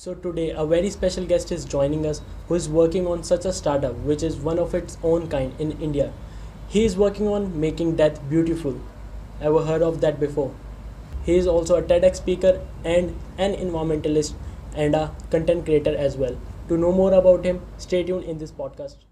[0.00, 3.52] So today a very special guest is joining us who is working on such a
[3.52, 6.10] startup which is one of its own kind in India.
[6.68, 8.80] He is working on making death beautiful.
[9.42, 10.54] Ever heard of that before?
[11.24, 14.32] He is also a TEDx speaker and an environmentalist
[14.74, 16.38] and a content creator as well.
[16.68, 19.09] To know more about him, stay tuned in this podcast.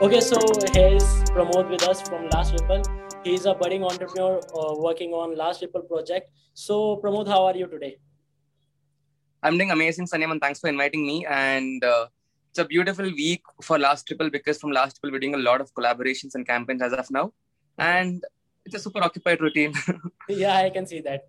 [0.00, 0.38] Okay, so
[0.74, 1.02] here's
[1.34, 2.82] Pramodh with us from Last Ripple.
[3.24, 6.30] He's a budding entrepreneur uh, working on Last Ripple project.
[6.54, 7.98] So, Pramodh, how are you today?
[9.42, 11.26] I'm doing amazing, Sanyam, and thanks for inviting me.
[11.28, 12.06] And uh,
[12.50, 15.60] it's a beautiful week for Last Ripple because from Last Ripple, we're doing a lot
[15.60, 17.32] of collaborations and campaigns as of now.
[17.76, 18.22] And
[18.64, 19.74] it's a super occupied routine.
[20.28, 21.22] yeah, I can see that.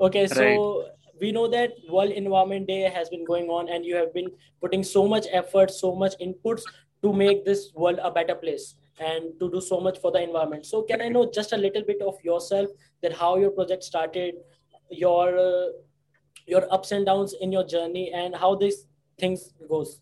[0.00, 0.90] Okay, so right.
[1.20, 4.30] we know that World Environment Day has been going on, and you have been
[4.62, 6.62] putting so much effort, so much inputs
[7.06, 10.66] to make this world a better place and to do so much for the environment.
[10.66, 12.70] So can i know just a little bit of yourself
[13.02, 14.34] that how your project started
[14.90, 15.66] your uh,
[16.54, 18.80] your ups and downs in your journey and how these
[19.18, 20.00] things goes?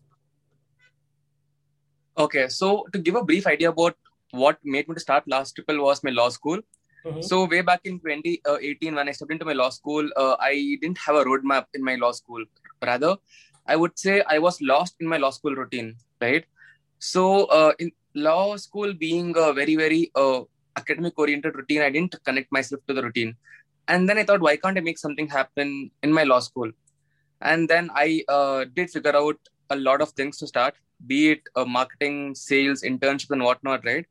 [2.25, 3.97] Okay so to give a brief idea about
[4.31, 6.65] what made me to start last ripple was my law school.
[7.07, 7.21] Mm-hmm.
[7.25, 10.53] so way back in 2018 when i stepped into my law school uh, i
[10.83, 12.45] didn't have a roadmap in my law school.
[12.89, 13.11] Rather
[13.73, 15.91] i would say i was lost in my law school routine
[16.23, 16.47] right
[16.99, 20.41] so uh, in law school being a very very uh,
[20.77, 23.35] academic oriented routine, I didn't connect myself to the routine.
[23.87, 26.71] And then I thought, why can't I make something happen in my law school?
[27.41, 29.37] And then I uh, did figure out
[29.69, 34.05] a lot of things to start, be it uh, marketing, sales, internships, and whatnot, right?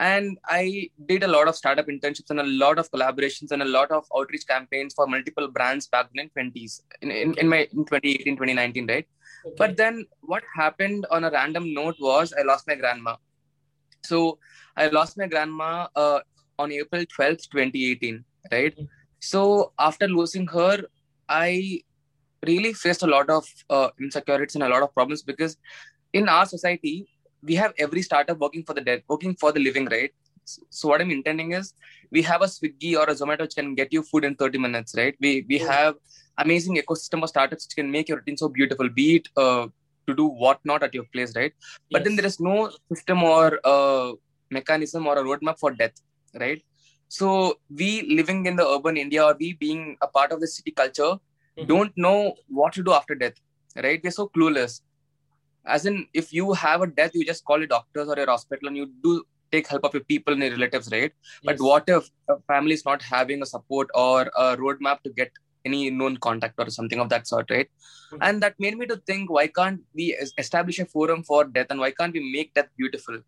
[0.00, 3.66] And I did a lot of startup internships and a lot of collaborations and a
[3.66, 7.84] lot of outreach campaigns for multiple brands back in 20s, in, in, in my in
[7.84, 9.06] 2018, 2019, right?
[9.44, 9.54] Okay.
[9.58, 13.16] But then what happened on a random note was I lost my grandma.
[14.02, 14.38] So
[14.74, 16.20] I lost my grandma uh,
[16.58, 18.72] on April 12th, 2018, right?
[18.74, 18.84] Mm-hmm.
[19.18, 20.82] So after losing her,
[21.28, 21.82] I
[22.46, 25.58] really faced a lot of uh, insecurities and a lot of problems because
[26.14, 27.06] in our society,
[27.42, 30.12] we have every startup working for the dead, working for the living, right?
[30.44, 31.74] So what I'm intending is
[32.10, 34.94] we have a Swiggy or a Zomato which can get you food in 30 minutes,
[34.96, 35.14] right?
[35.20, 35.94] We we have
[36.38, 39.68] amazing ecosystem of startups which can make your routine so beautiful, be it uh,
[40.06, 41.52] to do whatnot at your place, right?
[41.90, 44.12] But then there is no system or uh,
[44.50, 46.00] mechanism or a roadmap for death,
[46.34, 46.62] right?
[47.08, 50.70] So we living in the urban India or we being a part of the city
[50.70, 51.66] culture mm-hmm.
[51.66, 53.34] don't know what to do after death,
[53.76, 54.00] right?
[54.02, 54.80] We're so clueless.
[55.76, 58.68] As in, if you have a death, you just call your doctors or your hospital
[58.68, 59.22] and you do
[59.52, 61.12] take help of your people and your relatives, right?
[61.12, 61.44] Yes.
[61.44, 65.30] But what if a family is not having a support or a roadmap to get
[65.64, 67.68] any known contact or something of that sort, right?
[68.12, 68.22] Mm-hmm.
[68.22, 71.80] And that made me to think, why can't we establish a forum for death and
[71.80, 73.18] why can't we make death beautiful?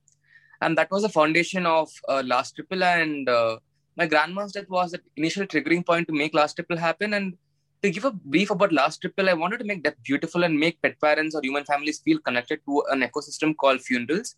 [0.60, 2.84] And that was the foundation of uh, Last Ripple.
[2.84, 3.58] And uh,
[3.97, 7.14] my grandma's death was the initial triggering point to make Last Ripple happen.
[7.14, 7.36] And
[7.82, 10.81] to give a brief about Last Ripple, I wanted to make death beautiful and make
[10.82, 14.37] pet parents or human families feel connected to an ecosystem called funerals.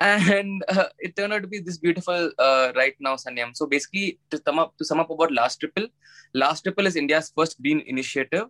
[0.00, 4.18] And uh, it turned out to be this beautiful uh, right now sanyam so basically
[4.30, 5.86] to sum up to sum up about last ripple,
[6.34, 8.46] last ripple is india's first green initiative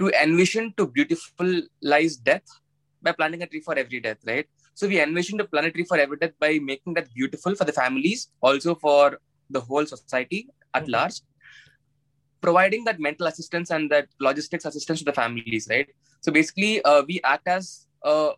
[0.00, 2.48] to envision to beautifulize death
[3.02, 4.46] by planting a tree for every death right?
[4.74, 7.64] So we envision to plant a tree for every death by making that beautiful for
[7.64, 9.20] the families also for
[9.50, 10.92] the whole society at mm-hmm.
[10.92, 11.20] large
[12.40, 15.88] providing that mental assistance and that logistics assistance to the families right
[16.20, 18.32] so basically uh, we act as a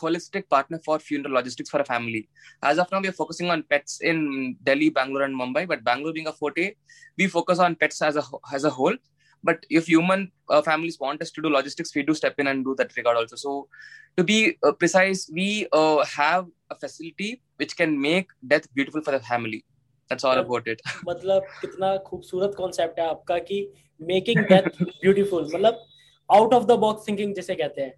[0.00, 2.28] holistic partner for funeral logistics for a family.
[2.62, 5.66] As of now, we are focusing on pets in Delhi, Bangalore, and Mumbai.
[5.66, 6.74] But Bangalore being a forte,
[7.18, 8.22] we focus on pets as a
[8.52, 8.96] as a whole.
[9.42, 12.64] But if human uh, families want us to do logistics, we do step in and
[12.64, 13.36] do that regard also.
[13.36, 13.68] So,
[14.16, 19.10] to be uh, precise, we uh, have a facility which can make death beautiful for
[19.10, 19.64] the family.
[20.10, 20.82] That's all about it.
[21.08, 23.58] मतलब कितना खूबसूरत concept है आपका कि
[24.00, 25.84] making death beautiful मतलब
[26.28, 27.94] out of the box thinking जिसे कहते हैं।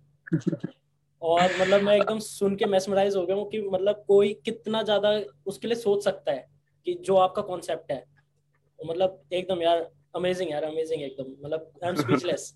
[1.23, 5.11] और मतलब मैं एकदम सुन के मेसमराइज हो गया हूँ कि मतलब कोई कितना ज़्यादा
[5.47, 6.47] उसके लिए सोच सकता है
[6.87, 8.05] कि जो आपका कॉन्सेप्ट है।
[8.81, 12.55] मतलब एकदम यार अमेजिंग यार अमेजिंग एकदम। मतलब I am speechless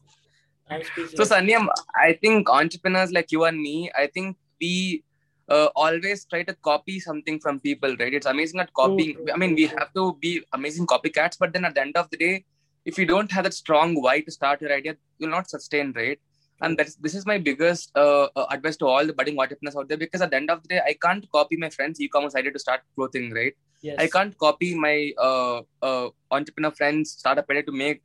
[0.70, 1.64] So Sanyam,
[2.00, 5.02] I think entrepreneurs like you and me, I think we
[5.50, 8.14] uh, always try to copy something from people, right?
[8.14, 9.26] It's amazing at copying.
[9.35, 12.17] I mean, we have to be amazing copycats, but then at the end of the
[12.17, 12.44] day,
[12.85, 16.19] if you don't have that strong why to start your idea, you'll not sustain, right?
[16.62, 19.88] and that's this is my biggest uh, uh, advice to all the budding entrepreneurs out
[19.88, 22.52] there because at the end of the day i can't copy my friends e-commerce idea
[22.52, 23.97] to start clothing right yes.
[23.99, 28.02] i can't copy my uh, uh, entrepreneur friends startup idea to make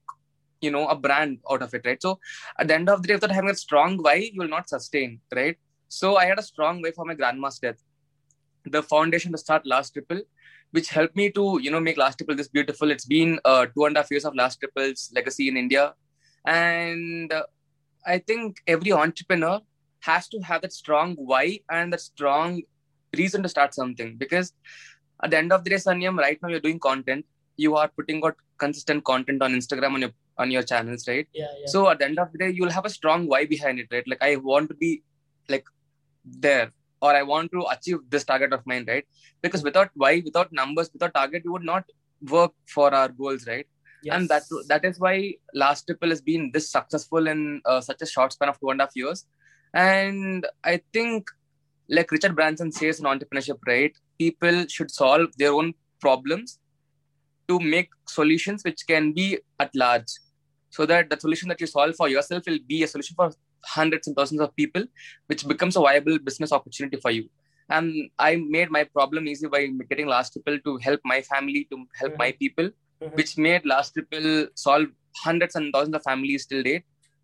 [0.62, 2.18] you know a brand out of it right so
[2.60, 5.20] at the end of the day without having a strong why you will not sustain
[5.40, 5.58] right
[5.90, 7.82] So I had a strong way for my grandma's death.
[8.66, 10.22] The foundation to start Last Ripple,
[10.72, 12.92] which helped me to you know make Last Ripple this beautiful.
[12.92, 15.94] It's been uh, two and a half years of Last Ripple's legacy in India,
[16.46, 17.44] and uh,
[18.06, 19.62] I think every entrepreneur
[20.02, 22.62] has to have that strong why and that strong
[23.18, 24.54] reason to start something because
[25.24, 27.26] at the end of the day, Sanyam, right now you're doing content.
[27.58, 31.28] You are putting out consistent content on Instagram on your on your channels, right?
[31.34, 31.68] Yeah, yeah.
[31.68, 34.08] So at the end of the day, you'll have a strong why behind it, right?
[34.08, 35.04] Like I want to be
[35.48, 35.66] like
[36.26, 39.06] there or I want to achieve this target of mine, right?
[39.42, 41.84] Because without why, without numbers, without target, you would not
[42.30, 43.68] work for our goals, right?
[44.04, 44.16] Yes.
[44.16, 48.06] And that that is why Last Ripple has been this successful in uh, such a
[48.06, 49.26] short span of two and a half years.
[49.74, 51.28] And I think,
[51.90, 53.94] like Richard Branson says in entrepreneurship, right?
[54.18, 56.60] People should solve their own problems
[57.48, 60.12] to make solutions which can be at large
[60.70, 63.32] so that the solution that you solve for yourself will be a solution for
[63.66, 64.84] hundreds and thousands of people,
[65.28, 67.30] which becomes a viable business opportunity for you.
[67.70, 71.78] And I made my problem easy by getting Last Ripple to help my family, to
[71.96, 72.20] help mm-hmm.
[72.20, 73.16] my people, mm-hmm.
[73.16, 74.88] which made Last Ripple solve
[75.24, 76.84] hundreds and thousands of families till date.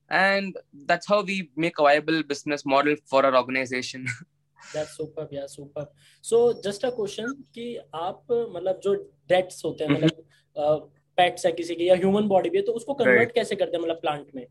[0.09, 0.57] And
[0.88, 4.07] that's how we make a viable business model for our organization.
[4.73, 5.89] that's superb, yeah, superb.
[6.21, 8.94] So just a question कि आप मतलब जो
[9.29, 10.05] dates होते हैं mm-hmm.
[10.05, 10.25] मतलब
[10.57, 13.35] uh, pets है किसी के या ह्यूमन बॉडी भी है तो उसको कन्वर्ट right.
[13.35, 14.45] कैसे करते हैं मतलब प्लांट में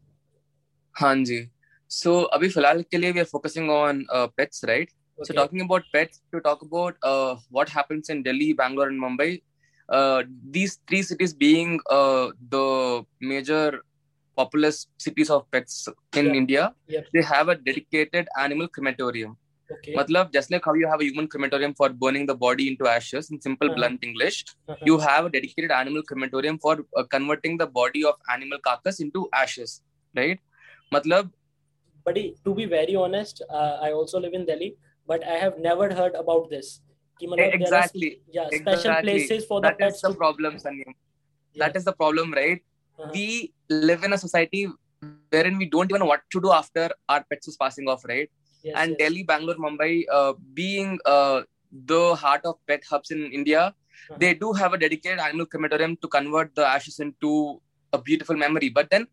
[1.00, 1.40] हाँ जी
[1.89, 4.91] सो so, अभी फिलहाल के लिए we are focusing on pets right
[5.23, 9.27] so talking about pets to talk about uh, what happens in delhi bangalore and mumbai
[9.89, 10.23] uh,
[10.55, 13.81] these three cities being uh, the major
[14.39, 15.87] populous cities of pets
[16.21, 16.39] in yeah.
[16.41, 17.07] india yep.
[17.13, 19.41] they have a dedicated animal crematorium
[19.73, 19.95] Okay.
[19.95, 23.31] Matlab, just like how you have a human crematorium for burning the body into ashes,
[23.31, 23.77] in simple, uh-huh.
[23.77, 24.77] blunt English, uh-huh.
[24.85, 29.27] you have a dedicated animal crematorium for uh, converting the body of animal carcass into
[29.33, 29.81] ashes,
[30.15, 30.39] right?
[30.93, 31.31] Matlab,
[32.10, 34.70] buddy, to be very honest, uh, I also live in Delhi,
[35.06, 36.80] but I have never heard about this.
[37.20, 38.22] exactly.
[38.32, 39.12] yeah, special exactly.
[39.12, 40.02] places for the that pets.
[40.02, 40.94] That is the problem, Sanyam.
[41.52, 41.66] Yeah.
[41.66, 42.62] That is the problem, right?
[42.98, 43.10] Uh-huh.
[43.14, 44.68] We live in a society
[45.30, 48.30] wherein we don't even know what to do after our pets is passing off, right?
[48.62, 48.98] yes, and yes.
[48.98, 51.42] Delhi, Bangalore, Mumbai, uh, being uh,
[51.86, 54.16] the heart of pet hubs in India, uh-huh.
[54.18, 57.60] they do have a dedicated animal crematorium to convert the ashes into
[57.92, 58.68] a beautiful memory.
[58.68, 59.06] But then,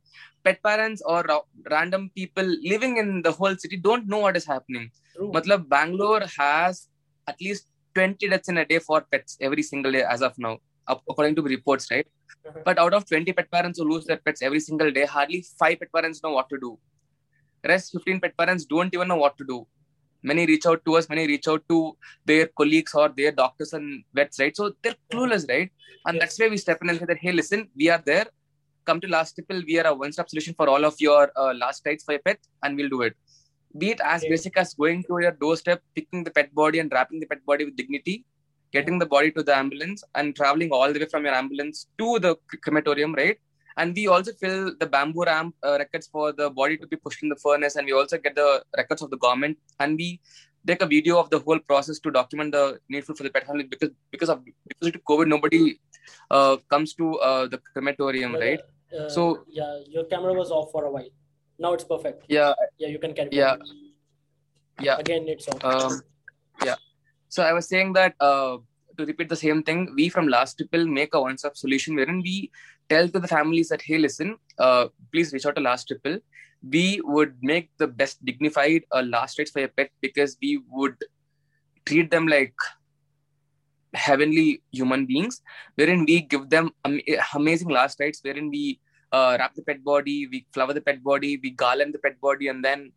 [0.44, 4.46] pet parents or ra- random people living in the whole city don't know what is
[4.46, 4.92] happening.
[5.16, 5.32] True.
[5.32, 6.88] Matlab, Bangalore has
[7.28, 10.60] at least 20 deaths in a day for pets every single day as of now,
[10.88, 12.08] according to reports, right?
[12.48, 12.60] Uh-huh.
[12.64, 15.80] But out of 20 pet parents who lose their pets every single day, hardly five
[15.80, 16.78] pet parents know what to do
[17.66, 19.66] rest 15 pet parents don't even know what to do
[20.24, 24.04] many reach out to us many reach out to their colleagues or their doctors and
[24.14, 25.72] vets right so they're clueless right
[26.06, 26.22] and yes.
[26.22, 28.28] that's where we step in and say that hey listen we are there
[28.88, 31.86] come to last ripple we are a one-stop solution for all of your uh, last
[31.86, 33.16] rites for your pet and we'll do it.
[33.78, 37.20] Be it as basic as going to your doorstep picking the pet body and wrapping
[37.20, 38.18] the pet body with dignity
[38.76, 42.20] getting the body to the ambulance and traveling all the way from your ambulance to
[42.20, 43.38] the crematorium right?
[43.80, 47.22] And we also fill the bamboo ramp uh, records for the body to be pushed
[47.24, 49.58] in the furnace and we also get the records of the government.
[49.80, 50.20] And we
[50.66, 53.66] take a video of the whole process to document the needful for the pet family
[53.74, 55.80] because because of because of covid nobody
[56.32, 58.60] uh, comes to uh, the crematorium right
[58.94, 61.10] uh, so yeah your camera was off for a while.
[61.60, 62.26] Now it's perfect.
[62.28, 62.54] Yeah.
[62.78, 63.54] Yeah you can carry yeah.
[63.54, 63.62] on.
[64.82, 64.98] yeah.
[64.98, 65.64] Again it's off.
[65.64, 66.02] Um,
[66.64, 66.76] yeah.
[67.30, 68.58] So i was saying that uh,
[68.98, 72.52] to repeat the same thing we from last ripple make a one-stop solution wherein we
[72.90, 76.20] tell to the families that hey listen uh, please reach out to last ripple.
[76.68, 80.96] We would make the best dignified uh, last rites for your pet because we would
[81.86, 82.54] treat them like
[83.94, 85.42] heavenly human beings
[85.76, 87.00] wherein we give them am-
[87.36, 88.80] amazing last rites wherein we
[89.12, 92.48] uh, wrap the pet body we flower the pet body we garland the pet body
[92.48, 92.92] and then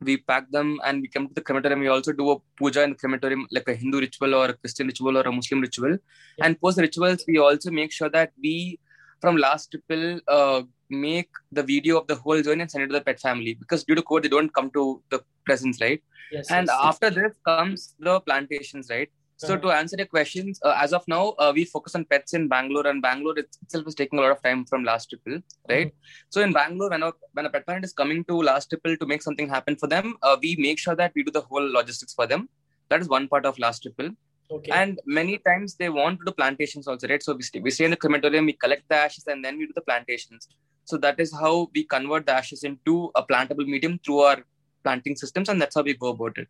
[0.00, 1.80] we pack them and we come to the crematorium.
[1.80, 4.86] We also do a puja in the crematorium, like a Hindu ritual or a Christian
[4.86, 5.96] ritual or a Muslim ritual.
[6.38, 6.46] Yeah.
[6.46, 8.78] And post rituals, we also make sure that we
[9.20, 12.92] from last ripple uh, make the video of the whole journey and send it to
[12.92, 16.02] the pet family because due to COVID they don't come to the presence, right?
[16.30, 16.50] Yes.
[16.50, 17.14] And yes, after yes.
[17.14, 19.10] this comes the plantations, right?
[19.46, 22.48] So to answer the questions, uh, as of now, uh, we focus on pets in
[22.48, 25.88] Bangalore, and Bangalore itself is taking a lot of time from last ripple, right?
[25.88, 26.30] Mm-hmm.
[26.30, 29.06] So in Bangalore, when a, when a pet parent is coming to last ripple to
[29.06, 32.14] make something happen for them, uh, we make sure that we do the whole logistics
[32.14, 32.48] for them.
[32.88, 34.10] That is one part of last ripple.
[34.50, 34.70] Okay.
[34.72, 37.22] And many times they want to do plantations also, right?
[37.22, 39.66] So we stay, we stay in the crematorium, we collect the ashes, and then we
[39.66, 40.48] do the plantations.
[40.84, 44.44] So that is how we convert the ashes into a plantable medium through our
[44.82, 46.48] planting systems, and that's how we go about it.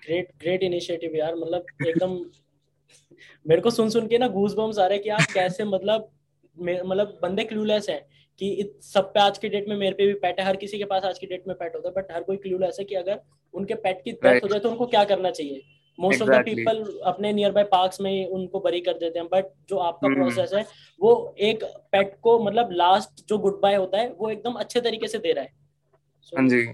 [0.00, 2.30] Great, great initiative, यार मतलब एकदम
[3.48, 6.10] मेरे को सुन सुन के ना goose bumps आ रहे हैं कि आप कैसे मतलब
[6.60, 8.06] मतलब बंदे क्लूलेस हैं
[8.38, 10.84] कि सब पे आज की डेट में मेरे पे भी पेट है हर किसी के
[10.84, 13.20] पास आज की डेट में पेट होता है बट हर कोई क्लूलेस है कि अगर
[13.54, 15.62] उनके पेट की डेथ हो जाए तो उनको क्या करना चाहिए?
[16.00, 19.44] मोस्ट ऑफ़ द पीपल अपने नियर बाय पार्क में उनको बरी कर देते हैं बट
[19.68, 20.16] जो आपका hmm.
[20.16, 20.64] प्रोसेस है
[21.00, 25.08] वो एक पेट को मतलब लास्ट जो गुड बाय होता है वो एकदम अच्छे तरीके
[25.08, 25.50] से दे रहा है।
[26.28, 26.72] So, हाँ जी।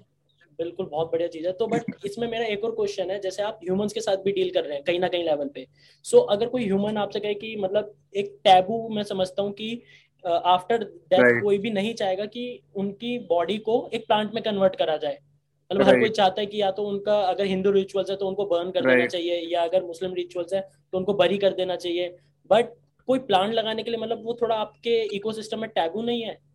[0.58, 3.60] बिल्कुल बहुत बढ़िया चीज़ है। तो बट इसमें मेरा एक और क्वेश्चन है जैसे आप
[3.64, 5.66] ह्यूमंस के साथ भी डील कर रहे हैं कहीं ना कहीं लेवल पे।
[6.02, 9.82] सो so, अगर कोई ह्यूमन आपसे कहे कि मतलब एक टैबू मैं समझता हूँ कि
[10.26, 14.76] आफ्टर uh, डेथ कोई भी नहीं चाहेगा कि उनकी बॉडी को एक प्लांट में कन्वर्ट
[14.76, 15.18] करा जाए।
[15.72, 15.94] मतलब right.
[15.94, 18.70] हर कोई चाहता है कि या तो उनका अगर हिंदू रिचुअल्स है तो उनको बर्न
[18.70, 18.94] कर right.
[18.94, 22.16] देना चाहिए या अगर मुस्लिम रिचुअल्स है तो उनको बरी कर देना चाहिए।
[22.50, 22.66] बट
[23.06, 26.45] कोई प्लांट लगाने के लिए मतलब वो थोड़ा आपके इकोसिस्टम में टैबू नहीं है।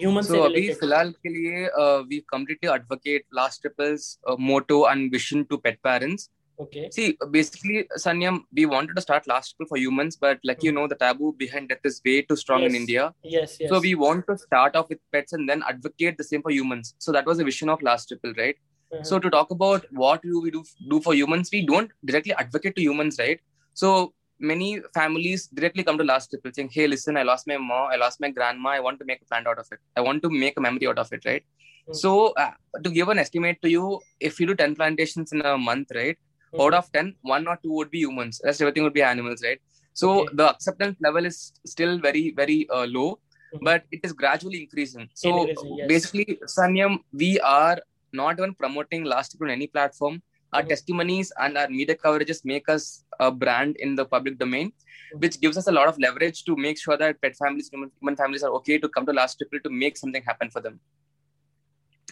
[0.00, 1.64] ह्यूमन so, अभी फिलहाल के लिए
[2.08, 4.18] we completely advocate last triples
[4.50, 6.30] motto and vision to pet parents
[6.62, 6.90] Okay.
[6.90, 10.64] See, basically, Sanyam, we wanted to start last ripple for humans, but like mm.
[10.64, 12.70] you know, the taboo behind death is way too strong yes.
[12.70, 13.14] in India.
[13.22, 13.70] Yes, yes.
[13.70, 16.94] So we want to start off with pets and then advocate the same for humans.
[16.98, 18.56] So that was the vision of last ripple, right?
[18.92, 19.04] Mm-hmm.
[19.04, 22.76] So to talk about what do we do do for humans, we don't directly advocate
[22.76, 23.40] to humans, right?
[23.74, 24.12] So
[24.50, 27.96] many families directly come to last ripple saying, "Hey, listen, I lost my mom, I
[28.04, 28.70] lost my grandma.
[28.70, 29.80] I want to make a plant out of it.
[29.96, 31.94] I want to make a memory out of it, right?" Mm-hmm.
[32.02, 32.12] So
[32.44, 32.52] uh,
[32.84, 36.18] to give an estimate to you, if you do ten plantations in a month, right?
[36.52, 36.62] mm-hmm.
[36.62, 39.60] out of 10 one or two would be humans rest everything would be animals right
[39.94, 40.34] so okay.
[40.34, 43.64] the acceptance level is still very very uh, low mm-hmm.
[43.68, 45.88] but it is gradually increasing so increasing, yes.
[45.88, 47.78] basically sanyam we are
[48.12, 50.68] not even promoting last on any platform our mm-hmm.
[50.68, 55.18] testimonies and our media coverages make us a brand in the public domain mm-hmm.
[55.18, 58.42] which gives us a lot of leverage to make sure that pet families human families
[58.42, 60.80] are okay to come to last triple to make something happen for them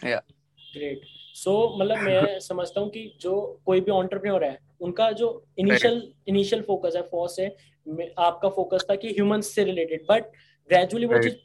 [0.03, 0.21] yeah
[0.73, 3.33] great so so, मतलब मैं समझता हूँ कि जो
[3.65, 5.27] कोई भी entrepreneur है उनका जो
[5.59, 7.47] इनिशियल इनिशियल फोकस है फॉर्स है
[8.19, 10.25] आपका फोकस था कि ह्यूमंस से रिलेटेड बट
[10.69, 11.35] ग्रेजुअली वो चीज़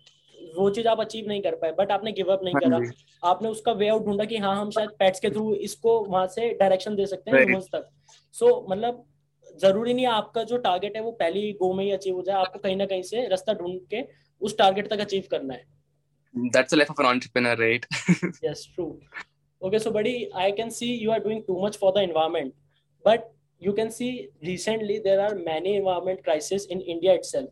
[0.57, 3.49] वो चीज़ आप अचीव नहीं कर पाए बट आपने गिव अप नहीं हाँ करा आपने
[3.49, 6.97] उसका वे आउट ढूंढा कि हाँ हम शायद पेट्स के थ्रू इसको वहाँ से डायरेक्शन
[6.97, 7.89] दे सकते हैं ह्यूमंस तक
[8.35, 9.05] सो so, मतलब
[9.61, 12.59] ज़रूरी नहीं आपका जो टारगेट है वो पहली गो में ही अचीव हो जाए आपको
[12.59, 14.05] कहीं ना कहीं से रास्ता ढूंढ के
[14.41, 15.65] उस टारगेट तक अचीव करना है
[16.55, 17.85] That's the life of an entrepreneur, right?
[18.47, 18.91] yes, true.
[19.63, 22.55] okay so buddy i can see you are doing too much for the environment
[23.05, 23.33] but
[23.63, 27.49] you can see recently there are many environment crises in india itself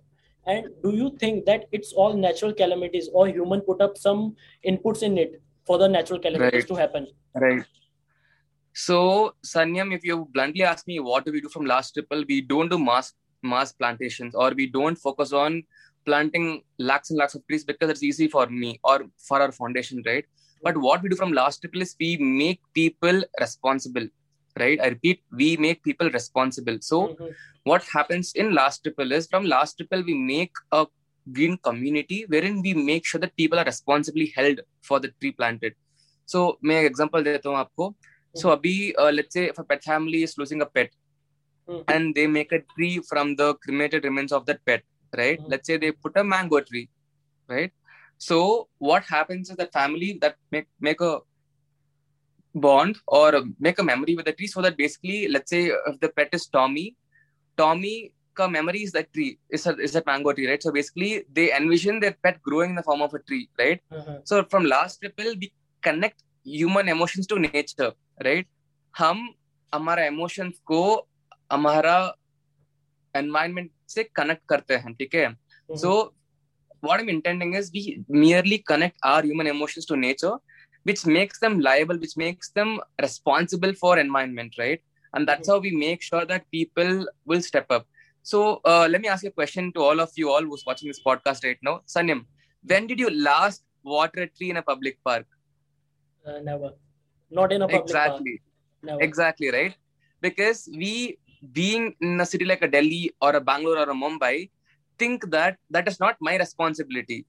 [0.46, 4.36] and do you think that it's all natural calamities or human put up some
[4.66, 6.68] inputs in it for the natural calamities right.
[6.68, 7.06] to happen?
[7.34, 7.64] Right.
[8.72, 12.40] So sanyam if you bluntly ask me what do we do from last ripple we
[12.40, 15.62] don't do mass mass plantations or we don't focus on
[16.04, 20.02] planting lakhs and lakhs of trees because it's easy for me or for our foundation
[20.04, 20.24] right?
[20.64, 24.08] But what we do from last ripple is we make people responsible,
[24.58, 24.80] right?
[24.80, 26.78] I repeat we make people responsible.
[26.80, 27.26] So mm-hmm.
[27.64, 30.86] what happens in last ripple is from last ripple we make a
[31.32, 35.74] green community wherein we make sure that people are responsibly held for the tree planted.
[36.26, 37.94] So मैं example देता हूँ आपको
[38.40, 40.90] so अभी let's say if a pet family is losing a pet,
[41.68, 41.82] mm-hmm.
[41.94, 44.82] and they make a tree from the cremated remains of that pet
[45.16, 45.38] right?
[45.38, 45.50] Mm-hmm.
[45.50, 46.88] let's say they put a mango tree
[47.48, 47.72] right?
[48.18, 51.18] So what happens is the family that make make a
[52.54, 56.08] bond or make a memory with the tree so that basically let's say if the
[56.08, 56.96] pet is Tommy,
[57.56, 61.24] Tommy ka memory is that tree is a, is that mango tree right so basically
[61.32, 64.18] they envision their pet growing in the form of a tree right uh-huh.
[64.24, 67.92] so from last triple we connect human emotions to nature
[68.24, 68.46] right
[68.98, 69.22] हम
[69.74, 70.82] हमारा emotions को
[71.52, 71.96] हमारा
[73.16, 75.32] environment से connect करते हैं ठीक है
[75.82, 75.94] सो
[76.84, 80.34] what I'm intending is we merely connect our human emotions to nature,
[80.84, 84.80] which makes them liable, which makes them responsible for environment, right?
[85.14, 87.86] And that's how we make sure that people will step up.
[88.22, 90.88] So uh, let me ask you a question to all of you, all who's watching
[90.88, 91.80] this podcast right now.
[91.86, 92.24] Sanyam,
[92.66, 95.26] when did you last water a tree in a public park?
[96.26, 96.72] Uh, never.
[97.30, 98.40] Not in a public exactly.
[98.40, 98.90] park.
[98.90, 99.02] Never.
[99.02, 99.74] Exactly, right?
[100.20, 101.18] Because we,
[101.52, 104.50] being in a city like a Delhi or a Bangalore or a Mumbai,
[104.98, 107.26] think that that is not my responsibility.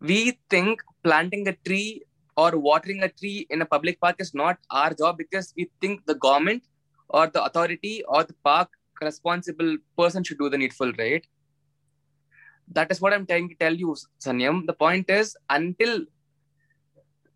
[0.00, 2.02] We think planting a tree
[2.36, 6.04] or watering a tree in a public park is not our job because we think
[6.06, 6.62] the government
[7.08, 8.68] or the authority or the park
[9.00, 11.26] responsible person should do the needful, right?
[12.72, 14.66] That is what I'm trying to tell you, Sanyam.
[14.66, 16.04] The point is, until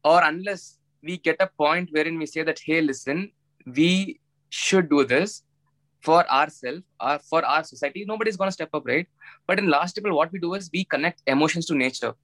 [0.05, 3.31] or unless we get a point wherein we say that, hey, listen,
[3.67, 5.43] we should do this,
[6.01, 9.07] for ourselves or uh, for our society nobody's going to step up right
[9.47, 12.15] but in last ripple what we do is we connect emotions to nature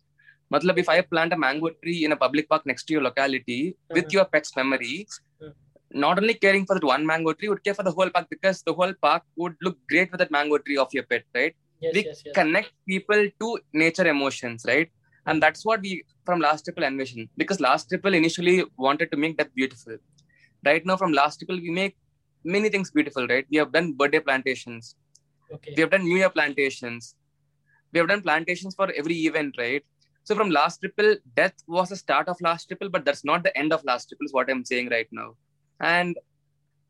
[0.53, 3.76] Matlab, if I plant a mango tree in a public park next to your locality
[3.76, 4.00] uh-huh.
[4.00, 5.07] with your pet's memory,
[5.43, 5.53] uh-huh.
[5.93, 8.62] not only caring for that one mango tree, would care for the whole park because
[8.62, 11.55] the whole park would look great with that mango tree of your pet, right?
[11.81, 12.35] Yes, we yes, yes.
[12.35, 14.91] connect people to nature emotions, right?
[15.26, 19.37] And that's what we from last ripple envision because last ripple initially wanted to make
[19.38, 19.97] that beautiful.
[20.69, 21.95] right now from last ripple we make
[22.55, 24.95] many things beautiful right we have done birthday plantations
[25.57, 27.15] okay we have done new year plantations
[27.93, 29.85] we have done plantations for every event right
[30.26, 33.56] so from last ripple, death was the start of last ripple, but that's not the
[33.56, 35.37] end of last ripple, is what I'm saying right now.
[35.80, 36.18] And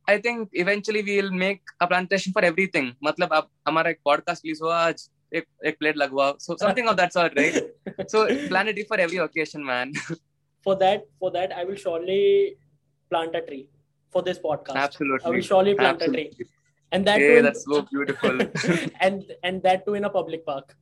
[0.09, 2.95] I think eventually we'll make a plantation for everything.
[3.05, 7.13] मतलब अब हमारा एक podcast release हुआ आज एक एक plate so something of that
[7.13, 9.93] sort right so plant a tree for every occasion man
[10.65, 12.57] for that for that I will surely
[13.11, 13.69] plant a tree
[14.11, 16.29] for this podcast absolutely I will surely plant absolutely.
[16.29, 16.47] a tree
[16.93, 17.37] and that too.
[17.39, 18.39] in, that's so beautiful
[19.01, 20.77] and and that too in a public park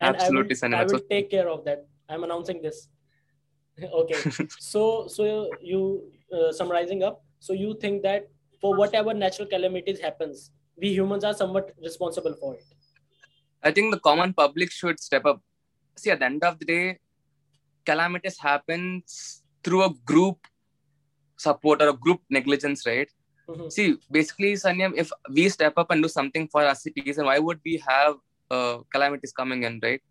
[0.00, 1.86] and Absolutely, I will, I will take care of that.
[2.08, 2.88] I'm announcing this.
[3.82, 4.30] okay.
[4.58, 7.22] so so you uh, summarizing up.
[7.38, 8.28] So you think that
[8.60, 12.64] for whatever natural calamities happens, we humans are somewhat responsible for it.
[13.62, 15.40] I think the common public should step up.
[15.96, 16.98] See, at the end of the day,
[17.84, 20.38] calamities happens through a group
[21.36, 23.10] support or a group negligence, right?
[23.48, 23.72] Mhm.
[23.72, 27.38] See, basically, Sanyam, if we step up and do something for our cities, then why
[27.38, 28.16] would we have
[28.50, 30.02] uh, calamities coming in, right?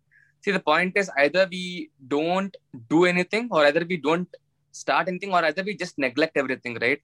[0.42, 2.56] See, the point is either we don't
[2.88, 4.28] do anything, or either we don't
[4.72, 7.00] start anything, or either we just neglect everything, right?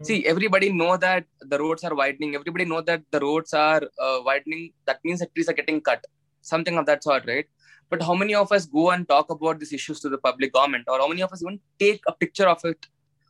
[0.00, 0.06] Mhm.
[0.08, 2.34] See, everybody know that the roads are widening.
[2.40, 4.64] Everybody know that the roads are uh, widening.
[4.86, 6.04] That means that trees are getting cut,
[6.52, 7.48] something of that sort, right?
[7.90, 10.84] But how many of us go and talk about these issues to the public government,
[10.88, 12.86] or how many of us even take a picture of it,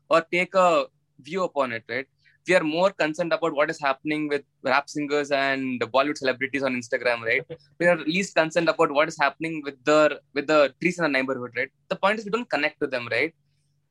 [0.08, 0.86] or take a
[1.28, 2.08] view upon it, right?
[2.48, 6.74] We are more concerned about what is happening with rap singers and Bollywood celebrities on
[6.74, 7.44] Instagram, right?
[7.78, 11.08] we are least concerned about what is happening with the with the trees in the
[11.08, 11.70] neighborhood, right?
[11.88, 13.34] The point is we don't connect to them, right?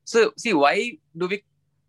[0.04, 1.44] So see, why do we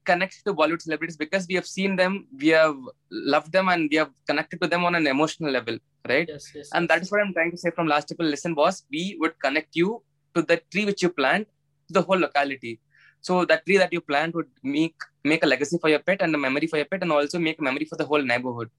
[0.06, 1.18] connect to Bollywood celebrities?
[1.18, 2.78] Because we have seen them, we have
[3.12, 5.78] loved them, and we have connected to them on an emotional level,
[6.08, 6.28] right?
[6.28, 6.70] Yes, yes.
[6.74, 6.90] And yes.
[6.90, 8.26] that is what I'm trying to say from last ripple.
[8.26, 10.04] Listen, boss, we would connect you
[10.36, 11.48] to the tree which you plant,
[11.88, 12.80] to the whole locality.
[13.22, 16.34] So that tree that you plant would make make a legacy for your pet and
[16.36, 18.70] a memory for your pet, and also make a memory for the whole neighborhood.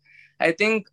[0.40, 0.88] I think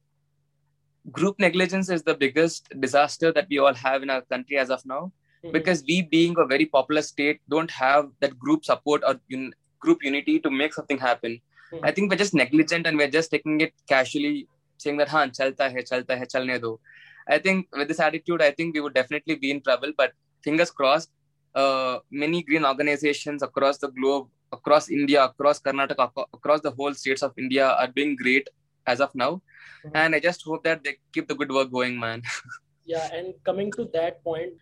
[1.11, 4.81] group negligence is the biggest disaster that we all have in our country as of
[4.85, 5.11] now
[5.43, 5.53] Mhm.
[5.53, 9.53] because we being a very popular state don't have that group support or un-
[9.85, 11.37] group unity to make something happen
[11.71, 11.85] Mhm.
[11.89, 14.33] i think we're just negligent and we're just taking it casually
[14.83, 16.71] saying that haan chalta hai chalta hai chalne do
[17.35, 20.13] i think with this attitude i think we would definitely be in trouble but
[20.49, 21.11] fingers crossed
[21.55, 27.21] uh, many green organizations across the globe across india across karnataka across the whole states
[27.21, 28.47] of india are doing great
[28.93, 29.31] as of now
[29.85, 29.91] Mhm.
[30.01, 32.21] and i just hope that they keep the good work going man
[32.85, 34.53] Yeah, and coming to that point,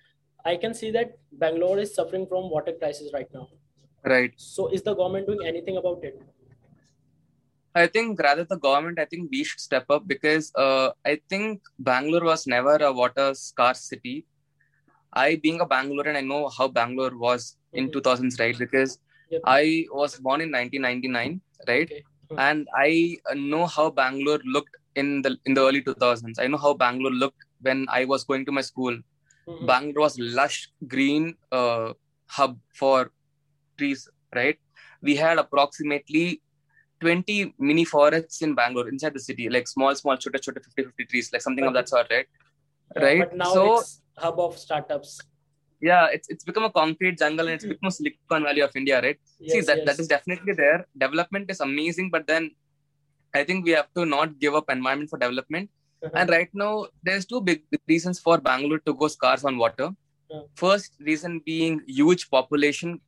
[0.44, 3.48] I can see that Bangalore is suffering from water crisis right now.
[4.04, 6.20] right So is the government doing anything about it?
[7.76, 11.62] I think rather the government, I think we should step up because uh, I think
[11.80, 14.26] Bangalore was never a water scarce city.
[15.26, 17.94] I, being a Bangalorean, I know how Bangalore was in Mhm.
[17.96, 18.58] 2000s, right?
[18.64, 18.92] Because
[19.34, 19.42] Yep.
[19.54, 21.34] I was born in 1999,
[21.72, 21.90] right?
[21.92, 22.04] Okay.
[22.32, 22.40] Mhm.
[22.48, 22.90] And I
[23.52, 26.40] know how Bangalore looked in the in the early 2000s.
[26.46, 28.96] I know how Bangalore looked when I was going to my school.
[29.48, 29.66] Mhm.
[29.72, 30.58] Bangalore was lush
[30.96, 31.28] green
[31.60, 31.88] uh,
[32.40, 32.98] hub for
[33.78, 34.08] trees,
[34.42, 34.58] right?
[35.10, 36.26] We had approximately
[37.06, 37.38] 20
[37.70, 41.32] mini forests in Bangalore inside the city, like small, small, chota, chota, 50, 50 trees,
[41.34, 42.28] like something of that sort, right?
[42.96, 43.20] Yeah, right?
[43.26, 45.22] But now So- it's hub of startups.
[45.80, 49.02] Yeah, it's it's become a concrete jungle and it's become a Silicon Valley of India,
[49.02, 49.20] right?
[49.40, 49.86] See, Yes, that, yes.
[49.86, 50.88] that is definitely there.
[50.98, 52.52] Development is amazing, but then
[53.34, 55.70] I think we have to not give up environment for development.
[56.04, 56.14] Uh-huh.
[56.16, 59.90] And right now, there's two big reasons for Bangalore to go scarce on water.
[60.32, 60.42] Yeah.
[60.56, 63.00] First reason being huge population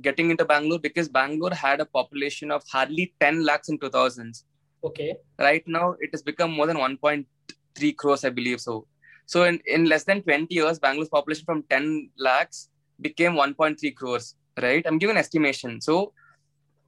[0.00, 4.44] getting into Bangalore because Bangalore had a population of hardly 10 lakhs in 2000s.
[4.84, 5.16] Okay.
[5.38, 8.86] Right now, it has become more than 1.3 crores, I believe so.
[9.26, 12.68] So in, in less than 20 years, Bangalore's population from 10 lakhs
[13.00, 14.84] became 1.3 crores, right?
[14.86, 15.80] I'm giving an estimation.
[15.80, 16.12] So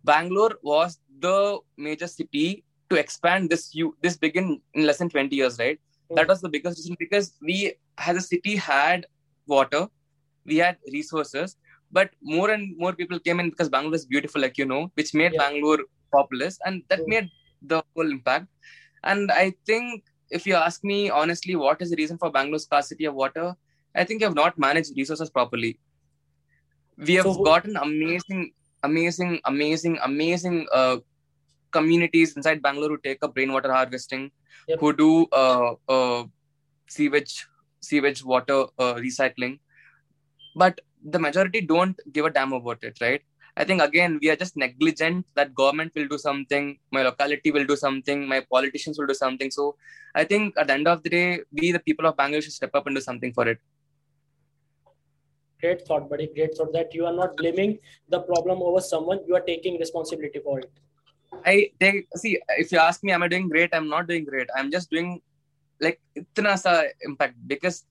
[0.05, 5.35] Bangalore was the major city to expand this you this big in, less than 20
[5.35, 5.81] years, right?
[6.11, 6.17] Hmm.
[6.17, 9.07] That was the biggest reason because we as a city had
[9.47, 9.89] water,
[10.45, 11.57] we had resources,
[11.91, 15.15] but more and more people came in because Bangalore is beautiful, like you know, which
[15.15, 15.39] made Yeah.
[15.39, 15.81] Bangalore
[16.13, 17.07] populous, and that True.
[17.09, 17.31] made
[17.63, 18.47] the whole impact.
[19.03, 23.05] And I think if you ask me honestly, what is the reason for Bangalore's scarcity
[23.07, 23.55] of water?
[23.95, 25.79] I think you have not managed resources properly.
[26.97, 30.99] We have So gotten amazing, amazing, amazing, amazing uh,
[31.71, 34.31] communities inside Bangalore who take up rainwater harvesting,
[34.69, 34.81] Yep.
[34.81, 36.25] who do uh, uh,
[36.89, 37.47] sewage,
[37.81, 39.59] sewage water uh, recycling,
[40.57, 43.23] but the majority don't give a damn about it, right?
[43.57, 47.65] I think again we are just negligent that government will do something, my locality will
[47.65, 49.51] do something, my politicians will do something.
[49.51, 49.77] So
[50.15, 52.75] I think at the end of the day, we the people of Bangalore should step
[52.75, 53.59] up and do something for it.
[55.65, 57.71] great thought buddy great thought that you are not blaming
[58.15, 60.83] the problem over someone you are taking responsibility for it
[61.45, 63.71] I take see if you ask me, am I doing great?
[63.73, 64.49] I'm not doing great.
[64.57, 65.21] I'm just doing
[65.81, 67.85] like itna sa impact because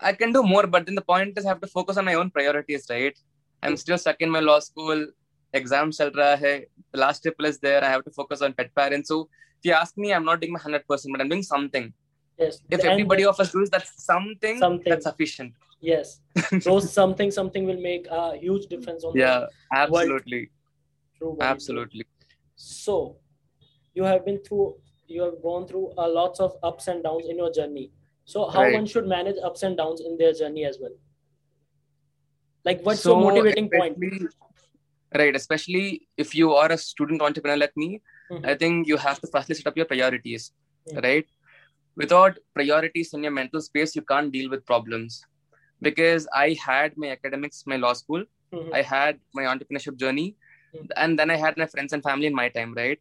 [0.00, 2.14] I can do more, but then the point is I have to focus on my
[2.14, 3.16] own priorities, right?
[3.62, 5.06] I'm still stuck in my law school.
[5.52, 6.66] Exam chal raha hai.
[6.92, 7.82] The last ripple is there.
[7.84, 9.08] I have to focus on pet parents.
[9.08, 9.28] So
[9.60, 11.92] if you ask me, I'm not doing my hundred percent, but I'm doing something.
[12.38, 12.60] Yes.
[12.70, 14.90] If And everybody of us does that something, Something.
[14.90, 15.54] that's sufficient.
[15.88, 16.08] yes
[16.64, 19.44] so something something will make a huge difference on Yeah,
[19.80, 20.40] absolutely,
[21.18, 22.04] true absolutely.
[22.62, 22.94] so
[23.98, 24.64] you have been through
[25.16, 27.84] you have gone through a lots of ups and downs in your journey
[28.32, 28.74] so how Right.
[28.78, 30.96] one should manage ups and downs in their journey as well
[32.68, 33.98] like what's your motivating point
[35.20, 37.86] Right, especially if you are a student entrepreneur like me,
[38.30, 38.42] Mhm.
[38.50, 40.42] I think you have to firstly set up your priorities,
[40.88, 41.02] Mhm.
[41.06, 41.28] right?
[42.02, 45.16] Without priorities in your mental space, you can't deal with problems.
[45.86, 48.68] Because I had my academics, my law school, Mhm.
[48.80, 50.28] I had my entrepreneurship journey,
[50.74, 50.92] Mhm.
[51.04, 53.00] and then I had my friends and family in my time, right?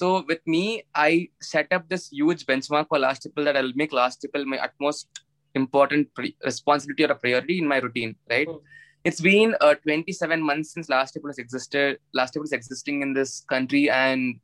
[0.00, 0.64] So with me,
[1.06, 1.10] I
[1.52, 5.24] set up this huge benchmark for last ripple that I'll make last ripple my utmost
[5.54, 8.48] important pre- responsibility or a priority in my routine, right?
[8.48, 8.60] Mhm.
[9.04, 11.98] It's been uh, 27 months since last ripple has existed.
[12.14, 14.38] Last Ripple is existing in this country, and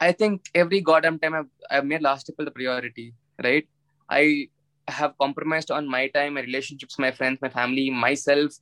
[0.00, 3.12] I think every goddamn time I've, I've made last ripple the priority,
[3.44, 3.68] right?
[4.08, 4.48] I
[4.88, 8.52] have compromised on my time, my relationships, my friends, my family, myself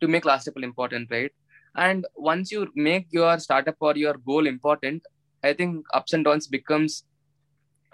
[0.00, 1.32] to make last ripple important, right?
[1.74, 5.02] And once you make your startup or your goal important,
[5.42, 7.04] I think ups and downs becomes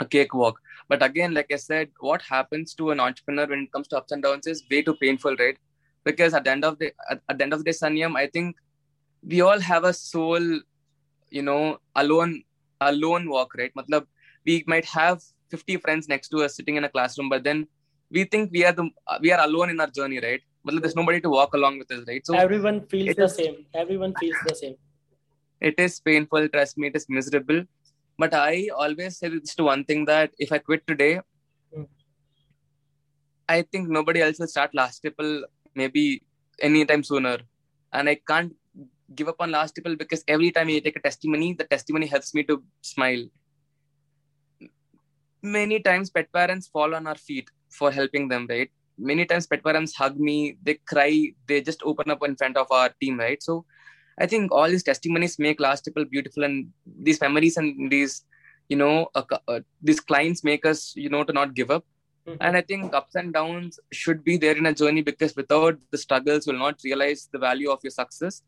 [0.01, 0.59] a cakewalk.
[0.89, 4.13] But again, like I said, what happens to an entrepreneur when it comes to ups
[4.13, 5.57] and downs is way too painful, right?
[6.07, 8.27] Because at the end of the at, at the end of the day, Sanyam, I
[8.29, 8.57] think
[9.33, 10.45] we all have a soul,
[11.39, 12.43] you know, alone
[12.81, 13.73] alone walk, right?
[13.79, 14.07] Matlab,
[14.47, 17.67] we might have 50 friends next to us sitting in a classroom, but then
[18.11, 18.89] we think we are the
[19.21, 20.41] we are alone in our journey, right?
[20.67, 22.27] Matlab, there's nobody to walk along with us, right?
[22.27, 24.77] So everyone feels the is- same everyone feels the same
[25.69, 27.61] it is painful trust me it is miserable
[28.23, 31.13] but i always say this to one thing that if i quit today
[31.77, 31.87] Mm.
[33.55, 35.33] i think nobody else will start last ripple
[35.77, 36.23] maybe
[36.61, 37.39] anytime sooner.
[37.93, 38.53] And i can't
[39.15, 42.35] give up on last ripple because every time you take a testimony the testimony helps
[42.35, 43.25] me to smile.
[45.43, 48.71] Many times pet parents fall on our feet for helping them right?
[48.99, 52.67] Many times pet parents hug me they cry they just open up in front of
[52.71, 53.43] our team right?
[53.43, 53.65] So
[54.19, 58.25] I think all these testimonies make last ripple beautiful, and these memories and these,
[58.69, 61.85] you know, uh, uh, these clients make us, you know, to not give up.
[62.27, 62.37] Mhm.
[62.41, 65.99] And I think ups and downs should be there in a journey because without the
[65.99, 68.43] struggles, you'll not realize the value of your success.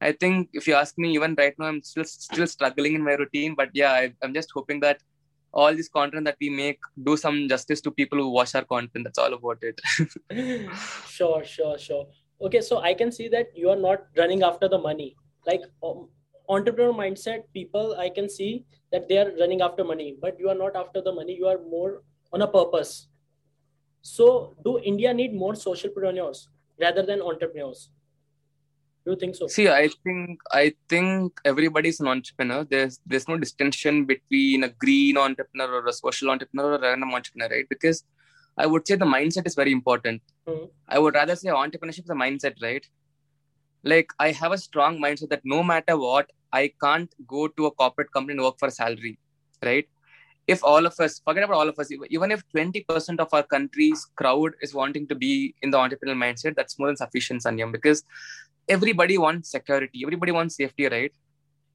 [0.00, 3.14] I think if you ask me, even right now, I'm still still struggling in my
[3.14, 3.54] routine.
[3.56, 5.00] But yeah, I, I'm just hoping that
[5.52, 9.04] all this content that we make do some justice to people who watch our content.
[9.04, 9.80] That's all about it.
[11.06, 12.06] sure sure sure
[12.40, 16.08] okay so i can see that you are not running after the money like um,
[16.48, 20.54] entrepreneur mindset people i can see that they are running after money but you are
[20.54, 23.08] not after the money you are more on a purpose
[24.02, 26.46] so do india need more socialpreneurs
[26.84, 27.90] rather than entrepreneurs
[29.04, 32.64] do you think so See, I think I think everybody's an entrepreneur.
[32.72, 37.14] There's there's no distinction between a green entrepreneur or a social entrepreneur or a random
[37.14, 37.68] entrepreneur, right?
[37.70, 38.04] Because
[38.58, 40.20] I would say the mindset is very important.
[40.46, 40.66] Mhm.
[40.96, 42.84] I would rather say entrepreneurship is a mindset, right?
[43.94, 47.70] Like I have a strong mindset that no matter what, I can't go to a
[47.70, 49.18] corporate company and work for a salary,
[49.70, 49.88] right?
[50.48, 54.06] If all of us, forget about all of us, even if 20% of our country's
[54.16, 58.02] crowd is wanting to be in the entrepreneurial mindset, that's more than sufficient, Sanyam, because
[58.68, 61.12] everybody wants security, everybody wants safety, right?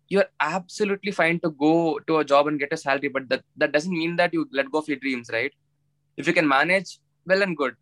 [0.08, 3.72] You're absolutely fine to go to a job and get a salary, but that, that
[3.72, 5.54] doesn't mean that you let go of your dreams, right?
[6.18, 7.76] If you can manage, well and good.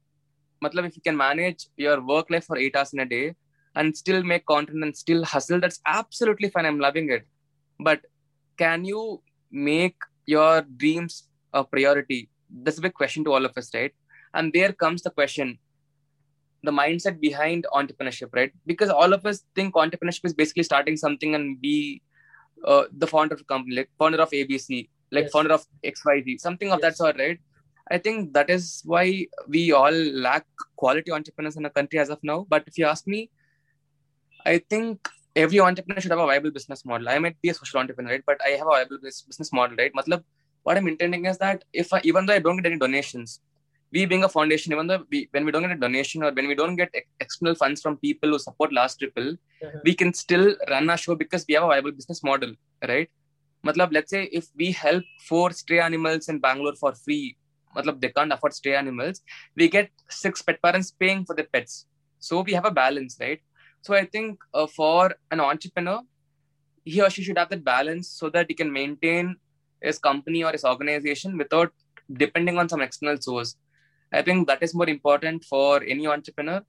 [0.63, 3.35] Matlab, if you can manage your work life for eight hours in a day
[3.75, 6.65] and still make content and still hustle, that's absolutely fine.
[6.65, 7.25] I'm loving it.
[7.79, 8.01] But
[8.57, 12.29] can you make your dreams a priority?
[12.49, 13.93] That's a big question to all of us, right?
[14.33, 15.59] And there comes the question
[16.63, 18.51] the mindset behind entrepreneurship, right?
[18.65, 22.01] Because all of us think entrepreneurship is basically starting something and be
[22.65, 25.31] uh, the founder of a company, like founder of ABC, like Yes.
[25.31, 27.39] founder of XYZ, something of that sort, right?
[27.89, 32.19] I think that is why we all lack quality entrepreneurs in a country as of
[32.23, 32.45] now.
[32.47, 33.31] But if you ask me,
[34.45, 37.09] I think every entrepreneur should have a viable business model.
[37.09, 38.23] I might be a social entrepreneur, right?
[38.25, 39.93] But I have a viable business model, right?
[39.93, 40.23] Matlab,
[40.63, 43.39] what I'm intending is that if I, even though I don't get any donations,
[43.93, 46.47] we being a foundation, even though we, when we don't get a donation or when
[46.47, 46.89] we don't get
[47.19, 49.31] external funds from people who support Last Ripple,
[49.63, 49.79] Uh-huh.
[49.85, 52.53] we can still run our show because we have a viable business model,
[52.87, 53.09] right?
[53.65, 57.37] Matlab, let's say if we help four stray animals in Bangalore for free,
[57.75, 59.21] matlab, they can't afford stray animals,
[59.55, 61.85] we get six pet parents paying for the pets,
[62.19, 63.41] so we have a balance right
[63.81, 65.99] so i think uh, for an entrepreneur
[66.83, 69.35] he or she should have that balance so that he can maintain
[69.81, 71.71] his company or his organization without
[72.23, 73.55] depending on some external source
[74.19, 76.61] i think that is more important for any entrepreneur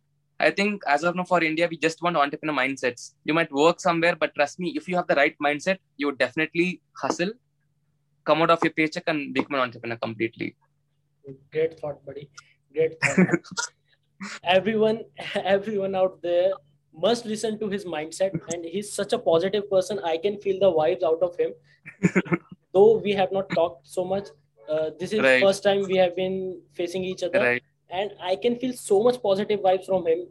[0.46, 3.12] I think as of now for India, we just want entrepreneur mindsets.
[3.24, 6.18] You might work somewhere, but trust me, if you have the right mindset, you would
[6.18, 7.30] definitely hustle,
[8.24, 10.56] come out of your paycheck, and become an entrepreneur completely.
[11.52, 12.28] Great thought, buddy.
[12.72, 13.38] Great thought.
[14.44, 15.04] everyone,
[15.36, 16.52] everyone out there
[16.94, 19.98] must listen to his mindset, and he's such a positive person.
[20.04, 21.52] I can feel the vibes out of him.
[22.72, 24.28] Though we have not talked so much,
[24.68, 25.42] uh, this is right.
[25.42, 27.40] first time we have been facing each other.
[27.40, 30.26] Right and I can feel so much positive vibes from him.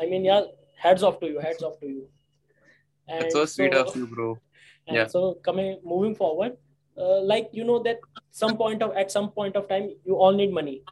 [0.00, 0.42] I mean, yeah,
[0.76, 2.08] heads off to you, heads off to you.
[3.06, 4.38] And so sweet of you, bro.
[4.88, 5.06] And yeah.
[5.06, 6.56] so coming, moving forward,
[6.98, 8.00] uh, like you know that
[8.30, 10.82] some point of at some point of time you all need money.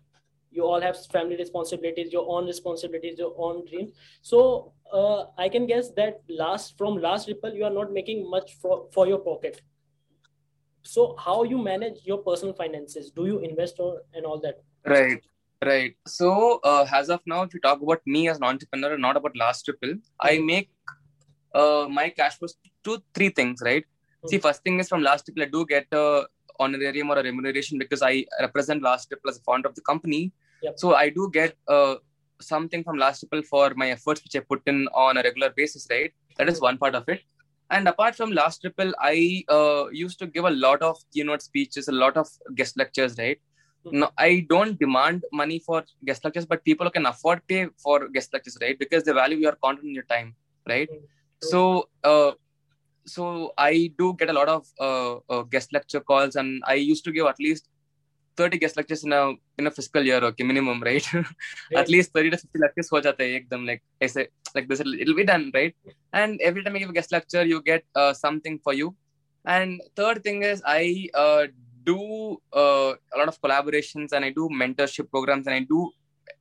[0.52, 3.92] You all have family responsibilities, your own responsibilities, your own dreams.
[4.20, 8.56] So uh, I can guess that last from last ripple you are not making much
[8.60, 9.62] for, for your pocket.
[10.82, 13.10] So how you manage your personal finances?
[13.10, 14.62] Do you invest or and all that?
[14.84, 15.22] Right
[15.64, 15.94] Right.
[16.06, 19.16] So, uh, as of now, if you talk about me as an entrepreneur, and not
[19.16, 20.70] about last ripple, I make
[21.54, 23.84] uh, my cash flows to three things, right?
[23.84, 24.28] Mm-hmm.
[24.28, 26.24] See, first thing is from last ripple, I do get a
[26.58, 30.32] honorarium or a remuneration because I represent last ripple as a founder of the company.
[30.62, 30.78] Yep.
[30.78, 31.96] So I do get uh,
[32.40, 35.86] something from last ripple for my efforts which I put in on a regular basis,
[35.90, 36.12] right?
[36.38, 37.20] That is one part of it.
[37.70, 41.88] And apart from last ripple, I uh, used to give a lot of keynote speeches,
[41.88, 43.38] a lot of guest lectures, right?
[43.90, 48.32] no i don't demand money for guest lectures but people can afford pay for guest
[48.32, 50.34] lectures right because they value your content and your time
[50.68, 51.04] right mm-hmm.
[51.40, 52.32] so uh,
[53.04, 57.04] so i do get a lot of uh, uh, guest lecture calls and i used
[57.04, 57.68] to give at least
[58.36, 59.22] 30 guest lectures in a
[59.58, 61.80] in a fiscal year okay minimum right yeah.
[61.82, 65.20] at least 30 to 50 lectures ho jate ekdam like I say like this it'll
[65.22, 65.74] be done right
[66.20, 68.88] and every time you give a guest lecture you get uh, something for you
[69.56, 70.82] and third thing is i
[71.22, 71.44] uh,
[71.84, 75.90] do uh, a lot of collaborations and I do mentorship programs and I do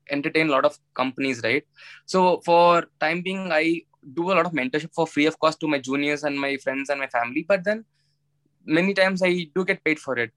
[0.10, 1.64] entertain a lot of companies, right?
[2.06, 3.82] So for time being, I
[4.14, 6.90] do a lot of mentorship for free of cost to my juniors and my friends
[6.90, 7.46] and my family.
[7.48, 7.86] But then
[8.66, 10.32] many times I do get paid for it,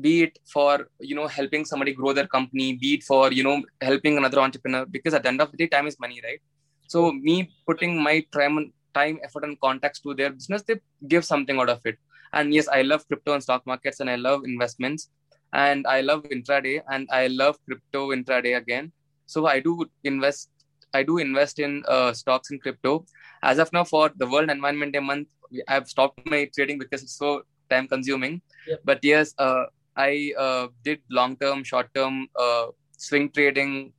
[0.00, 3.62] be it for you know helping somebody grow their company, be it for you know
[3.80, 4.84] helping another entrepreneur.
[4.86, 6.40] Because at the end of the day, time is money, right?
[6.86, 11.58] So me putting my time, time, effort, and contacts to their business, they give something
[11.58, 11.98] out of it
[12.32, 15.10] and yes, I love crypto and stock markets and I love investments
[15.52, 18.92] and I love intraday and I love crypto intraday again.
[19.26, 20.48] So I do invest.
[20.94, 23.06] I do invest in uh, stocks and crypto.
[23.42, 25.28] As of now, for the World Environment Day month,
[25.68, 27.42] I've stopped my trading because it's so
[27.72, 28.40] time consuming.
[28.68, 28.80] Yep.
[28.84, 29.64] But yes, uh,
[29.96, 33.92] I uh, did long term, short term uh, swing trading,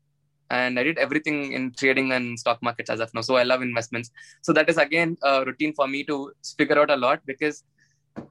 [0.49, 3.21] and I did everything in trading and stock markets as of now.
[3.21, 4.11] So I love investments.
[4.41, 7.63] So that is again a routine for me to figure out a lot because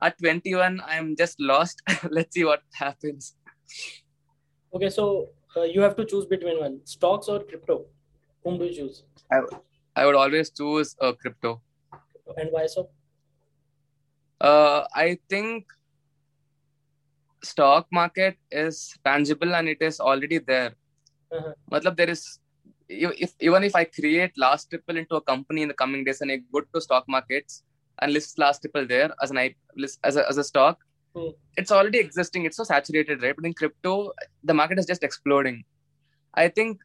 [0.00, 3.34] at 21 i'm just lost let's see what happens
[4.74, 7.84] okay so uh, you have to choose between one stocks or crypto
[8.44, 9.40] whom do you choose i,
[9.96, 11.60] I would always choose uh, crypto
[12.36, 12.88] and why so
[14.48, 15.64] uh, i think
[17.42, 20.72] stock market is tangible and it is already there
[21.32, 21.90] uh-huh.
[22.00, 22.22] there is
[22.88, 26.30] if even if i create last ripple into a company in the coming days and
[26.30, 27.62] i go to stock markets
[28.00, 30.78] and list last ripple there as an I list as a, as a stock,
[31.14, 31.28] hmm.
[31.56, 32.44] it's already existing.
[32.44, 33.34] It's so saturated, right?
[33.34, 34.12] But in crypto,
[34.44, 35.64] the market is just exploding.
[36.34, 36.80] I think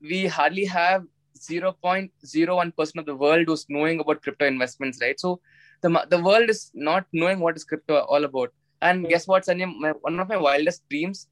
[0.00, 1.04] we hardly have
[1.38, 5.18] 0.01% of the world who's knowing about crypto investments, right?
[5.18, 5.40] So
[5.82, 8.50] the the world is not knowing what is crypto all about.
[8.80, 9.10] And hmm.
[9.10, 9.68] guess what, Sanjay?
[9.84, 11.28] My, one of my wildest dreams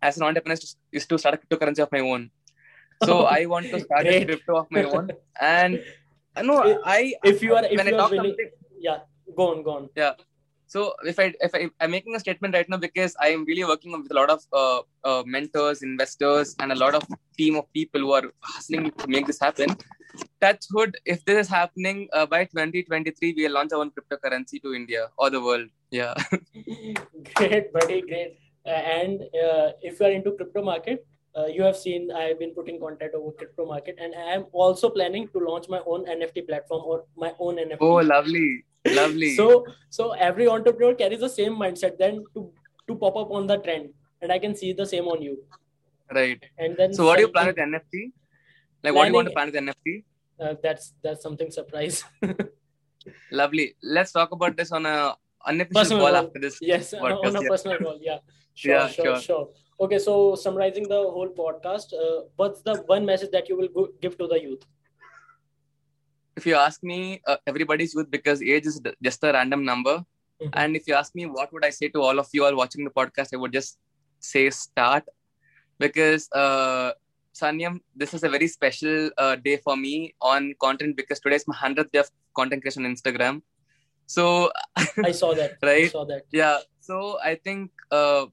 [0.00, 2.30] as an entrepreneur is to, is to start a cryptocurrency of my own.
[3.04, 5.10] So I want to start a crypto of my own.
[5.40, 5.82] And
[6.42, 8.36] no, I if you are if you are willing,
[8.78, 8.98] yeah
[9.36, 10.12] go on go on yeah
[10.66, 13.64] so if i if I, i'm making a statement right now because i am really
[13.64, 17.02] working with a lot of uh, uh, mentors investors and a lot of
[17.36, 19.76] team of people who are hustling to make this happen
[20.40, 24.74] touch wood if this is happening uh, by 2023 we'll launch our own cryptocurrency to
[24.74, 26.14] india or the world yeah
[27.34, 31.06] great buddy great and uh, if you are into crypto market
[31.38, 34.88] uh, you have seen I've been putting content over crypto market, and I am also
[34.90, 37.78] planning to launch my own NFT platform or my own NFT.
[37.80, 39.34] Oh, lovely, lovely.
[39.36, 42.50] so, so every entrepreneur carries the same mindset then to
[42.88, 43.90] to pop up on the trend,
[44.22, 45.38] and I can see the same on you.
[46.12, 46.42] Right.
[46.58, 46.94] And then.
[46.94, 48.12] So, what do you plan with NFT?
[48.82, 50.04] Like, what do you want to plan with NFT?
[50.40, 52.04] Uh, that's that's something surprise.
[53.30, 53.74] lovely.
[53.82, 56.58] Let's talk about this on a unofficial personal call after this.
[56.60, 57.36] Yes, podcast.
[57.36, 57.98] on a personal call.
[58.00, 58.18] Yeah.
[58.58, 59.20] Sure, yeah, sure, sure.
[59.20, 59.48] sure.
[59.80, 63.90] Okay, so summarizing the whole podcast, uh, what's the one message that you will go-
[64.00, 64.64] give to the youth?
[66.38, 69.96] if you ask me, uh, everybody's youth because age is just a random number.
[70.40, 70.60] Mm-hmm.
[70.60, 72.84] And if you ask me, what would I say to all of you all watching
[72.84, 73.34] the podcast?
[73.34, 73.78] I would just
[74.20, 75.04] say start
[75.78, 76.92] because uh,
[77.34, 81.46] Sanyam, this is a very special uh, day for me on content because today is
[81.46, 83.42] my 100th day of content creation on Instagram.
[84.06, 84.50] So
[85.04, 85.58] I saw that.
[85.62, 85.84] Right?
[85.84, 86.22] I saw that.
[86.32, 86.58] Yeah.
[86.80, 88.26] So I think uh,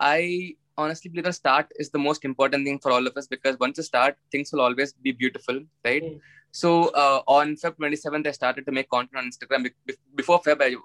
[0.00, 3.58] I honestly believe the start is the most important thing for all of us because
[3.58, 6.04] once you start, things will always be beautiful, right?
[6.04, 6.20] Mm.
[6.52, 9.70] So uh, on Feb 27th, I started to make content on Instagram.
[9.86, 10.76] Be- before Feb, I,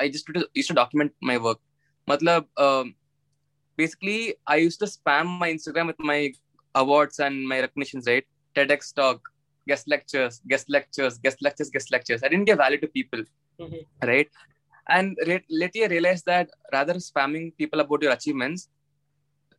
[0.00, 1.58] I just used to document my work.
[2.08, 2.94] Matlab, um,
[3.76, 6.32] basically, I used to spam my Instagram with my
[6.82, 8.24] awards and my recognitions, right?
[8.54, 9.20] TEDx talk,
[9.68, 12.22] guest lectures, guest lectures, guest lectures, guest lectures.
[12.22, 13.22] I didn't give value to people,
[13.60, 14.08] mm-hmm.
[14.08, 14.28] right?
[14.88, 18.68] And re- later I realized that rather spamming people about your achievements,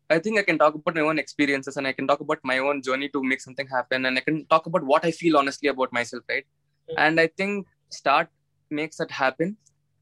[0.09, 2.59] I think I can talk about my own experiences and I can talk about my
[2.59, 5.67] own journey to make something happen and I can talk about what I feel honestly
[5.67, 6.45] about myself, right?
[6.89, 6.99] Mm-hmm.
[6.99, 8.29] And I think start
[8.69, 9.57] makes that happen.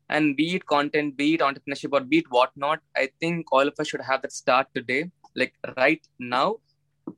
[0.10, 3.74] And be it content, be it entrepreneurship, or be it whatnot, I think all of
[3.80, 6.58] us should have that start today, like right now,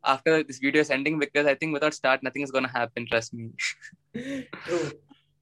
[0.04, 3.06] after this video is ending, because I think without start, nothing is gonna happen.
[3.08, 3.50] Trust me.
[4.66, 4.92] True.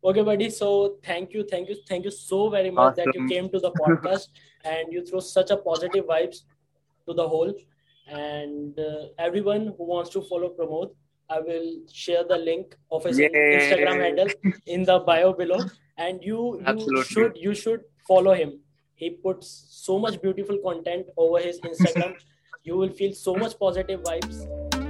[0.04, 0.50] Okay, buddy.
[0.50, 3.06] So thank you, thank you, thank you so very much awesome.
[3.06, 4.28] that you came to the podcast
[4.64, 6.44] and you throw such a positive vibes
[7.08, 7.54] to the whole.
[8.08, 10.92] And uh, everyone who wants to follow Pramodh,
[11.28, 13.30] I will share the link of his Yay.
[13.34, 14.28] Instagram handle
[14.68, 15.60] in the bio below.
[15.98, 18.60] And you, you should you should follow him.
[18.94, 22.16] He puts so much beautiful content over his Instagram.
[22.66, 24.85] you will feel so much positive vibes